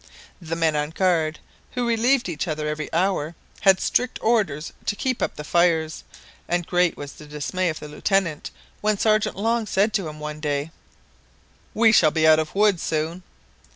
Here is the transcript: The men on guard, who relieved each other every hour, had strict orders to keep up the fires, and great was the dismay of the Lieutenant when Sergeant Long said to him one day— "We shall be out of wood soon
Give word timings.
The 0.41 0.55
men 0.55 0.75
on 0.75 0.89
guard, 0.89 1.37
who 1.73 1.87
relieved 1.87 2.27
each 2.27 2.47
other 2.47 2.67
every 2.67 2.91
hour, 2.91 3.35
had 3.59 3.79
strict 3.79 4.17
orders 4.19 4.73
to 4.87 4.95
keep 4.95 5.21
up 5.21 5.35
the 5.35 5.43
fires, 5.43 6.03
and 6.47 6.65
great 6.65 6.97
was 6.97 7.13
the 7.13 7.27
dismay 7.27 7.69
of 7.69 7.79
the 7.79 7.87
Lieutenant 7.87 8.49
when 8.81 8.97
Sergeant 8.97 9.35
Long 9.35 9.67
said 9.67 9.93
to 9.93 10.07
him 10.07 10.19
one 10.19 10.39
day— 10.39 10.71
"We 11.75 11.91
shall 11.91 12.09
be 12.09 12.25
out 12.27 12.39
of 12.39 12.55
wood 12.55 12.79
soon 12.79 13.21